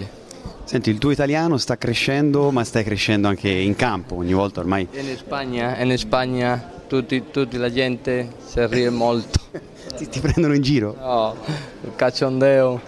Senti, 0.64 0.90
il 0.90 0.98
tuo 0.98 1.10
italiano 1.10 1.56
sta 1.58 1.76
crescendo, 1.76 2.50
ma 2.50 2.64
stai 2.64 2.84
crescendo 2.84 3.28
anche 3.28 3.48
in 3.48 3.76
campo 3.76 4.16
ogni 4.16 4.32
volta 4.32 4.60
ormai. 4.60 4.86
In 4.92 5.16
Spagna, 5.16 5.76
in 5.78 5.96
Spagna 5.96 6.72
tutti, 6.86 7.30
tutti 7.30 7.56
la 7.56 7.72
gente 7.72 8.32
si 8.44 8.64
ríe 8.66 8.90
molto. 8.90 9.38
ti, 9.96 10.08
ti, 10.08 10.20
prendono 10.20 10.54
in 10.54 10.62
giro? 10.62 10.96
No, 10.98 11.36
il 11.82 11.92
cachondeo. 11.94 12.80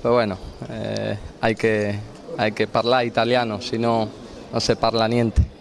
Però 0.00 0.14
bueno, 0.14 0.38
eh, 0.68 1.16
hay, 1.40 1.54
que, 1.54 1.98
hay 2.36 2.52
que 2.52 2.66
parlare 2.66 3.04
italiano, 3.04 3.60
se 3.60 3.76
no 3.76 4.08
non 4.50 4.60
si 4.60 4.74
parla 4.76 5.06
niente. 5.06 5.58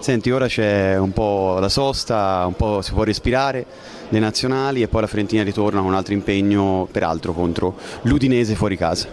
Senti, 0.00 0.30
ora 0.30 0.46
c'è 0.46 0.96
un 0.96 1.12
po' 1.12 1.58
la 1.60 1.68
sosta, 1.68 2.44
un 2.46 2.54
po' 2.54 2.80
si 2.80 2.92
può 2.92 3.02
respirare 3.02 3.66
le 4.08 4.18
nazionali 4.18 4.82
e 4.82 4.88
poi 4.88 5.02
la 5.02 5.06
Fiorentina 5.06 5.42
ritorna 5.42 5.80
con 5.80 5.90
un 5.90 5.94
altro 5.94 6.14
impegno, 6.14 6.88
peraltro 6.90 7.32
contro 7.32 7.76
l'Udinese 8.02 8.54
fuori 8.54 8.76
casa. 8.76 9.08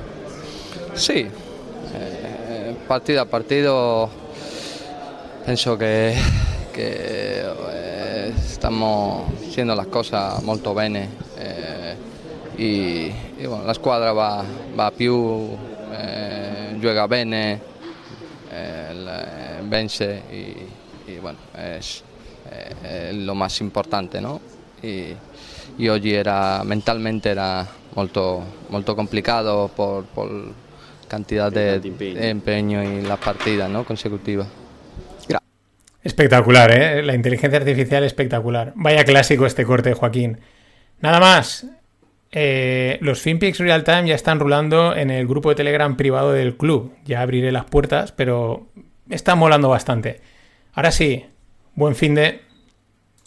Sì, 0.93 1.29
partido 2.87 3.21
a 3.21 3.25
partido 3.25 4.09
pienso 5.45 5.77
que, 5.77 6.13
eh, 6.75 8.33
estamos 8.49 9.29
haciendo 9.47 9.75
las 9.75 9.87
cosas 9.87 10.41
muy 10.43 10.59
bien 10.75 11.09
eh, 11.37 11.95
y, 12.57 13.11
la 13.65 13.73
squadra 13.73 14.13
va, 14.13 14.43
va 14.77 14.91
più, 14.91 15.49
eh, 15.93 16.77
juega 16.81 17.07
bene, 17.07 17.61
vence 19.69 20.21
y, 21.07 21.17
bueno, 21.19 21.39
es, 21.57 22.03
lo 23.13 23.35
más 23.35 23.61
importante, 23.61 24.19
¿no? 24.19 24.41
y, 24.81 25.13
y 25.77 25.87
oggi 25.89 26.13
era 26.13 26.63
mentalmente 26.63 27.29
era 27.29 27.65
molto, 27.95 28.43
molto 28.69 28.95
complicato 28.95 29.69
por, 29.75 30.05
por 30.05 30.29
cantidad 31.07 31.51
de, 31.51 31.81
empeño 32.29 32.81
en 32.81 33.07
las 33.07 33.19
partidas 33.19 33.69
¿no? 33.69 33.83
consecutivas. 33.83 34.47
Espectacular, 36.03 36.71
¿eh? 36.71 37.03
La 37.03 37.15
inteligencia 37.15 37.59
artificial 37.59 38.03
espectacular. 38.03 38.71
Vaya 38.75 39.03
clásico 39.03 39.45
este 39.45 39.65
corte, 39.65 39.93
Joaquín. 39.93 40.39
Nada 41.01 41.19
más. 41.19 41.67
Eh, 42.31 42.97
los 43.01 43.21
FinPix 43.21 43.57
Real 43.59 43.83
Time 43.83 44.07
ya 44.07 44.15
están 44.15 44.39
rulando 44.39 44.95
en 44.95 45.09
el 45.09 45.27
grupo 45.27 45.49
de 45.49 45.55
Telegram 45.55 45.97
privado 45.97 46.31
del 46.31 46.55
club. 46.55 46.93
Ya 47.03 47.21
abriré 47.21 47.51
las 47.51 47.65
puertas, 47.65 48.13
pero 48.13 48.67
está 49.09 49.35
molando 49.35 49.69
bastante. 49.69 50.21
Ahora 50.73 50.91
sí, 50.91 51.25
buen 51.75 51.95
fin 51.95 52.15
de... 52.15 52.41